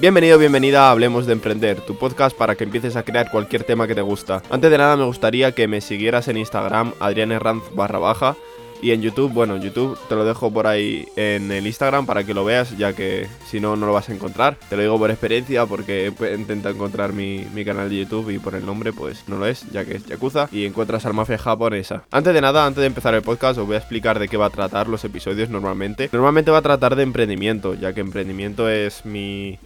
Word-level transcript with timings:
Bienvenido, 0.00 0.38
bienvenida 0.38 0.86
a 0.86 0.90
Hablemos 0.92 1.26
de 1.26 1.32
Emprender, 1.32 1.80
tu 1.80 1.96
podcast 1.96 2.36
para 2.36 2.54
que 2.54 2.62
empieces 2.62 2.94
a 2.94 3.02
crear 3.02 3.32
cualquier 3.32 3.64
tema 3.64 3.88
que 3.88 3.96
te 3.96 4.00
gusta. 4.00 4.44
Antes 4.48 4.70
de 4.70 4.78
nada 4.78 4.96
me 4.96 5.04
gustaría 5.04 5.50
que 5.50 5.66
me 5.66 5.80
siguieras 5.80 6.28
en 6.28 6.36
Instagram, 6.36 6.92
Adrián 7.00 7.36
barra 7.74 7.98
baja, 7.98 8.36
y 8.80 8.92
en 8.92 9.02
YouTube, 9.02 9.32
bueno, 9.32 9.56
en 9.56 9.62
YouTube 9.62 9.98
te 10.08 10.14
lo 10.14 10.24
dejo 10.24 10.52
por 10.52 10.68
ahí 10.68 11.08
en 11.16 11.50
el 11.50 11.66
Instagram 11.66 12.06
para 12.06 12.22
que 12.22 12.32
lo 12.32 12.44
veas, 12.44 12.78
ya 12.78 12.92
que 12.92 13.26
si 13.48 13.58
no, 13.58 13.74
no 13.74 13.86
lo 13.86 13.92
vas 13.92 14.08
a 14.08 14.14
encontrar. 14.14 14.56
Te 14.68 14.76
lo 14.76 14.82
digo 14.82 14.98
por 14.98 15.10
experiencia 15.10 15.66
porque 15.66 16.12
he 16.20 16.34
intentado 16.34 16.76
encontrar 16.76 17.12
mi, 17.12 17.44
canal 17.64 17.90
de 17.90 17.96
YouTube 17.96 18.30
y 18.30 18.38
por 18.38 18.54
el 18.54 18.64
nombre 18.64 18.92
pues 18.92 19.24
no 19.26 19.36
lo 19.36 19.46
es, 19.46 19.68
ya 19.72 19.84
que 19.84 19.96
es 19.96 20.06
Yakuza 20.06 20.48
y 20.52 20.64
encuentras 20.64 21.06
al 21.06 21.14
mafia 21.14 21.38
japonesa. 21.38 22.04
Antes 22.12 22.32
de 22.32 22.40
nada, 22.40 22.66
antes 22.66 22.82
de 22.82 22.86
empezar 22.86 23.14
el 23.14 23.22
podcast, 23.22 23.58
os 23.58 23.66
voy 23.66 23.74
a 23.74 23.78
explicar 23.78 24.20
de 24.20 24.28
qué 24.28 24.36
va 24.36 24.46
a 24.46 24.50
tratar 24.50 24.88
los 24.88 25.04
episodios 25.04 25.50
normalmente. 25.50 26.08
Normalmente 26.12 26.52
va 26.52 26.58
a 26.58 26.62
tratar 26.62 26.94
de 26.94 27.02
emprendimiento, 27.02 27.74
ya 27.74 27.92
que 27.92 28.00
emprendimiento 28.00 28.68
es 28.68 29.04
mi 29.04 29.58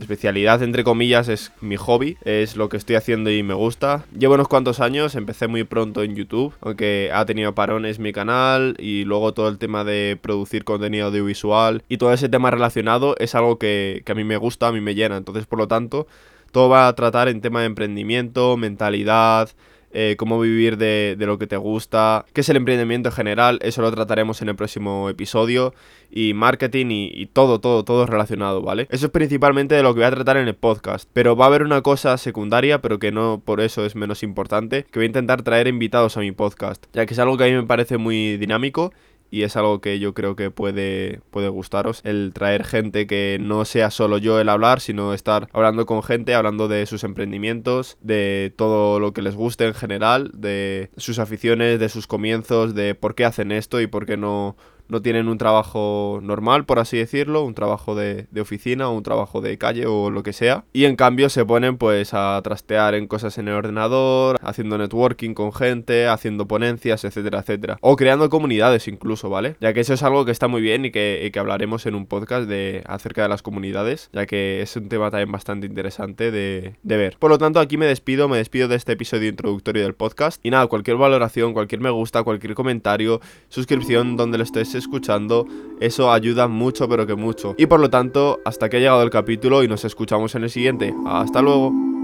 especialidad, 0.00 0.62
entre 0.62 0.84
comillas, 0.84 1.28
es 1.28 1.52
mi 1.60 1.76
hobby, 1.76 2.16
es 2.24 2.56
lo 2.56 2.68
que 2.68 2.76
estoy 2.76 2.96
haciendo 2.96 3.30
y 3.30 3.42
me 3.42 3.54
gusta. 3.54 4.04
Llevo 4.16 4.34
unos 4.34 4.48
cuantos 4.48 4.80
años, 4.80 5.14
empecé 5.14 5.48
muy 5.48 5.64
pronto 5.64 6.02
en 6.02 6.14
YouTube, 6.14 6.54
aunque 6.60 7.10
ha 7.12 7.24
tenido 7.26 7.54
parones 7.54 7.98
mi 7.98 8.12
canal 8.12 8.76
y 8.78 9.04
luego 9.04 9.32
todo 9.32 9.48
el 9.48 9.58
tema 9.58 9.84
de 9.84 10.18
producir 10.20 10.64
contenido 10.64 11.06
audiovisual 11.06 11.82
y 11.88 11.98
todo 11.98 12.12
ese 12.12 12.28
tema 12.28 12.50
relacionado 12.50 13.14
es 13.18 13.34
algo 13.34 13.58
que, 13.58 14.02
que 14.04 14.12
a 14.12 14.14
mí 14.14 14.24
me 14.24 14.36
gusta, 14.36 14.68
a 14.68 14.72
mí 14.72 14.80
me 14.80 14.94
llena. 14.94 15.16
Entonces, 15.16 15.46
por 15.46 15.58
lo 15.58 15.68
tanto, 15.68 16.06
todo 16.52 16.68
va 16.68 16.88
a 16.88 16.94
tratar 16.94 17.28
en 17.28 17.40
tema 17.40 17.60
de 17.60 17.66
emprendimiento, 17.66 18.56
mentalidad, 18.56 19.50
eh, 19.98 20.14
cómo 20.18 20.38
vivir 20.38 20.76
de, 20.76 21.16
lo 21.18 21.38
que 21.38 21.46
te 21.46 21.56
gusta, 21.56 22.26
qué 22.34 22.42
es 22.42 22.48
el 22.50 22.58
emprendimiento 22.58 23.08
en 23.08 23.14
general, 23.14 23.58
eso 23.62 23.80
lo 23.80 23.90
trataremos 23.90 24.42
en 24.42 24.50
el 24.50 24.54
próximo 24.54 25.08
episodio, 25.08 25.72
y 26.10 26.34
marketing 26.34 26.90
y, 26.90 27.10
y, 27.14 27.26
todo, 27.26 27.60
todo, 27.60 27.82
todo 27.82 28.04
relacionado, 28.04 28.60
¿vale? 28.60 28.88
Eso 28.90 29.06
es 29.06 29.12
principalmente 29.12 29.74
de 29.74 29.82
lo 29.82 29.94
que 29.94 30.00
voy 30.00 30.06
a 30.06 30.10
tratar 30.10 30.36
en 30.36 30.48
el 30.48 30.54
podcast, 30.54 31.08
pero 31.14 31.34
va 31.34 31.46
a 31.46 31.48
haber 31.48 31.62
una 31.62 31.80
cosa 31.80 32.18
secundaria, 32.18 32.82
pero 32.82 32.98
que 32.98 33.10
no 33.10 33.40
por 33.42 33.62
eso 33.62 33.86
es 33.86 33.96
menos 33.96 34.22
importante, 34.22 34.84
que 34.84 34.98
voy 34.98 35.04
a 35.04 35.06
intentar 35.06 35.40
traer 35.40 35.66
invitados 35.66 36.18
a 36.18 36.20
mi 36.20 36.30
podcast, 36.30 36.84
ya 36.92 37.06
que 37.06 37.14
es 37.14 37.18
algo 37.18 37.38
que 37.38 37.44
a 37.44 37.46
mí 37.46 37.54
me 37.54 37.62
parece 37.62 37.96
muy 37.96 38.36
dinámico 38.36 38.92
y 39.30 39.42
es 39.42 39.56
algo 39.56 39.80
que 39.80 39.98
yo 39.98 40.14
creo 40.14 40.36
que 40.36 40.50
puede, 40.50 41.20
puede 41.30 41.48
gustaros, 41.48 42.00
el 42.04 42.32
traer 42.34 42.64
gente 42.64 43.06
que 43.06 43.38
no 43.40 43.64
sea 43.64 43.90
solo 43.90 44.18
yo 44.18 44.40
el 44.40 44.48
hablar, 44.48 44.80
sino 44.80 45.14
estar 45.14 45.48
hablando 45.52 45.86
con 45.86 46.02
gente, 46.02 46.34
hablando 46.34 46.68
de 46.68 46.86
sus 46.86 47.04
emprendimientos, 47.04 47.98
de 48.00 48.54
todo 48.56 49.00
lo 49.00 49.12
que 49.12 49.22
les 49.22 49.34
guste 49.34 49.66
en 49.66 49.74
general, 49.74 50.30
de 50.34 50.90
sus 50.96 51.18
aficiones, 51.18 51.78
de 51.78 51.88
sus 51.88 52.06
comienzos, 52.06 52.74
de 52.74 52.94
por 52.94 53.14
qué 53.14 53.24
hacen 53.24 53.52
esto 53.52 53.80
y 53.80 53.86
por 53.86 54.06
qué 54.06 54.16
no 54.16 54.56
no 54.88 55.02
tienen 55.02 55.28
un 55.28 55.38
trabajo 55.38 56.20
normal, 56.22 56.64
por 56.64 56.78
así 56.78 56.96
decirlo, 56.96 57.42
un 57.42 57.54
trabajo 57.54 57.94
de, 57.94 58.26
oficina 58.40 58.88
o 58.88 58.96
un 58.96 59.02
trabajo 59.02 59.40
de 59.40 59.58
calle 59.58 59.86
o 59.86 60.10
lo 60.10 60.22
que 60.22 60.32
sea. 60.32 60.64
Y 60.72 60.84
en 60.84 60.96
cambio 60.96 61.28
se 61.30 61.44
ponen 61.44 61.78
pues 61.78 62.12
a 62.12 62.40
trastear 62.44 62.94
en 62.94 63.06
cosas 63.06 63.38
en 63.38 63.48
el 63.48 63.54
ordenador, 63.54 64.38
haciendo 64.42 64.78
networking 64.78 65.34
con 65.34 65.52
gente, 65.52 66.06
haciendo 66.06 66.46
ponencias, 66.46 67.04
etcétera, 67.04 67.40
etcétera. 67.40 67.78
O 67.80 67.96
creando 67.96 68.28
comunidades 68.30 68.86
incluso, 68.88 69.30
¿vale? 69.30 69.56
Ya 69.60 69.72
que 69.72 69.80
eso 69.80 69.94
es 69.94 70.02
algo 70.02 70.24
que 70.24 70.30
está 70.30 70.48
muy 70.48 70.60
bien 70.60 70.84
y 70.84 70.90
que, 70.90 71.28
que 71.32 71.38
hablaremos 71.38 71.86
en 71.86 71.94
un 71.94 72.06
podcast 72.06 72.48
de, 72.48 72.82
acerca 72.86 73.22
de 73.22 73.28
las 73.28 73.42
comunidades, 73.42 74.10
ya 74.12 74.26
que 74.26 74.62
es 74.62 74.76
un 74.76 74.88
tema 74.88 75.10
también 75.10 75.32
bastante 75.32 75.66
interesante 75.66 76.30
de, 76.30 76.76
de 76.82 76.96
ver. 76.96 77.16
Por 77.18 77.30
lo 77.30 77.38
tanto, 77.38 77.58
aquí 77.58 77.76
me 77.76 77.86
despido, 77.86 78.28
me 78.28 78.36
despido 78.36 78.68
de 78.68 78.76
este 78.76 78.92
episodio 78.92 79.28
introductorio 79.28 79.82
del 79.82 79.94
podcast. 79.94 80.40
Y 80.44 80.50
nada, 80.50 80.66
cualquier 80.66 80.98
valoración, 80.98 81.52
cualquier 81.52 81.80
me 81.80 81.90
gusta, 81.90 82.22
cualquier 82.22 82.54
comentario, 82.54 83.20
suscripción 83.48 84.16
donde 84.16 84.38
lo 84.38 84.44
estés 84.44 84.75
escuchando, 84.78 85.46
eso 85.80 86.12
ayuda 86.12 86.48
mucho, 86.48 86.88
pero 86.88 87.06
que 87.06 87.14
mucho. 87.14 87.54
Y 87.58 87.66
por 87.66 87.80
lo 87.80 87.90
tanto, 87.90 88.40
hasta 88.44 88.68
que 88.68 88.76
ha 88.76 88.80
llegado 88.80 89.02
el 89.02 89.10
capítulo 89.10 89.62
y 89.62 89.68
nos 89.68 89.84
escuchamos 89.84 90.34
en 90.34 90.44
el 90.44 90.50
siguiente. 90.50 90.94
Hasta 91.06 91.42
luego. 91.42 91.95